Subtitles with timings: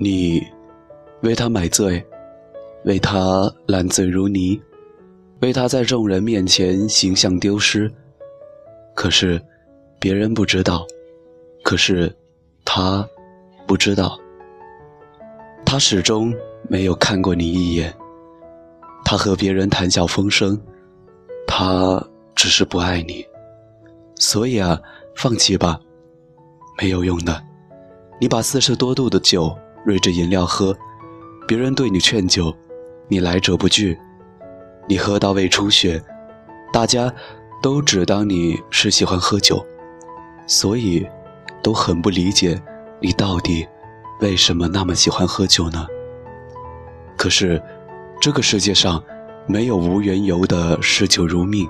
[0.00, 0.40] 你
[1.22, 2.00] 为他买醉，
[2.84, 4.60] 为他烂醉如泥，
[5.40, 7.92] 为他在众人面前形象丢失。
[8.94, 9.42] 可是
[9.98, 10.86] 别人不知道，
[11.64, 12.14] 可是
[12.64, 13.04] 他
[13.66, 14.16] 不知道，
[15.66, 16.32] 他始终
[16.68, 17.92] 没有看过你一眼。
[19.04, 20.56] 他和别人谈笑风生，
[21.44, 22.00] 他
[22.36, 23.26] 只是不爱你。
[24.14, 24.80] 所以啊，
[25.16, 25.80] 放弃吧，
[26.80, 27.42] 没有用的。
[28.20, 29.52] 你把四十多度的酒。
[29.84, 30.76] 睿智饮料喝，
[31.46, 32.54] 别人对你劝酒，
[33.08, 33.96] 你来者不拒；
[34.86, 36.02] 你喝到胃出血，
[36.72, 37.12] 大家
[37.62, 39.64] 都只当你是喜欢喝酒，
[40.46, 41.06] 所以
[41.62, 42.60] 都很不理解
[43.00, 43.66] 你到底
[44.20, 45.86] 为什么那么喜欢喝酒呢？
[47.16, 47.62] 可是
[48.20, 49.02] 这个世界上
[49.46, 51.68] 没有无缘由的嗜酒如命，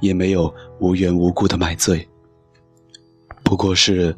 [0.00, 2.06] 也没有无缘无故的买醉，
[3.42, 4.14] 不过是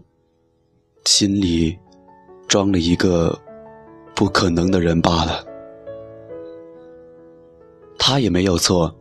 [1.04, 1.78] 心里。
[2.48, 3.38] 装了一个
[4.14, 5.44] 不可能的人罢了。
[7.98, 8.92] 他也没有错，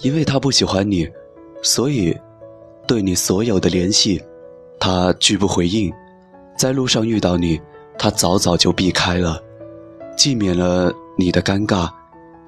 [0.00, 1.08] 因为他不喜欢你，
[1.62, 2.14] 所以
[2.86, 4.20] 对你所有的联系，
[4.80, 5.90] 他拒不回应。
[6.58, 7.58] 在路上遇到你，
[7.96, 9.40] 他早早就避开了，
[10.16, 11.88] 既免了你的尴尬，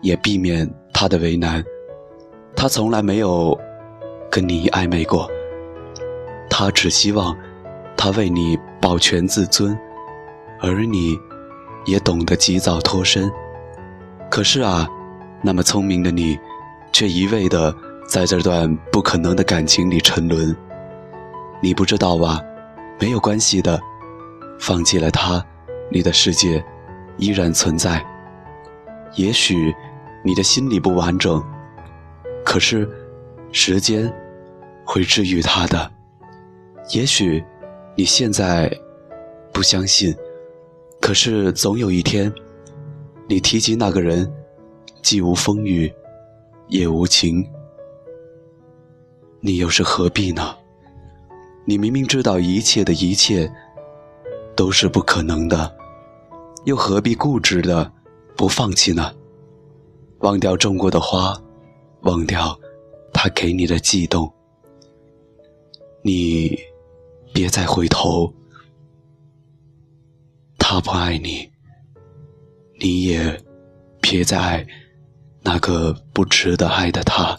[0.03, 1.65] 也避免他的为难。
[2.57, 3.59] 他从来没有
[4.31, 5.31] 跟你暧昧过，
[6.51, 7.35] 他只希望
[7.97, 9.79] 他为你保全自尊。
[10.63, 11.19] 而你，
[11.85, 13.29] 也懂得及早脱身。
[14.31, 14.89] 可是啊，
[15.43, 16.39] 那么聪明的你，
[16.93, 17.75] 却一味的
[18.07, 20.57] 在这段不可能的感情里沉沦。
[21.61, 22.41] 你不知道吧？
[23.01, 23.81] 没有关系的，
[24.59, 25.45] 放弃了他，
[25.91, 26.65] 你的世界
[27.17, 28.05] 依然存在。
[29.17, 29.75] 也许
[30.25, 31.45] 你的心里不完整，
[32.45, 32.89] 可是
[33.51, 34.11] 时间
[34.85, 35.91] 会治愈他的。
[36.95, 37.45] 也许
[37.97, 38.73] 你现在
[39.53, 40.15] 不相信。
[41.03, 42.33] 可是总有一天，
[43.29, 44.33] 你提及那个人，
[45.03, 45.93] 既无风雨，
[46.69, 47.45] 也无情，
[49.41, 50.55] 你又是何必呢？
[51.65, 53.53] 你明明知道一切的一切
[54.55, 55.77] 都是不可能的，
[56.67, 57.91] 又何必固执的
[58.37, 59.13] 不放弃呢？
[60.21, 61.37] 忘掉种过的花，
[62.03, 62.57] 忘掉
[63.13, 64.33] 他给你的悸动，
[66.03, 66.57] 你
[67.35, 68.33] 别再回头。
[70.83, 71.49] 他不爱你，
[72.81, 73.41] 你也
[74.01, 74.67] 别再爱
[75.41, 77.39] 那个不值得爱的他。